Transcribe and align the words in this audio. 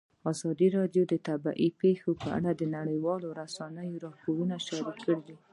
ازادي 0.31 0.67
راډیو 0.77 1.03
د 1.07 1.13
طبیعي 1.27 1.69
پېښې 1.81 2.11
په 2.21 2.27
اړه 2.37 2.51
د 2.55 2.63
نړیوالو 2.77 3.27
رسنیو 3.41 4.01
راپورونه 4.05 4.55
شریک 4.67 4.97
کړي. 5.05 5.35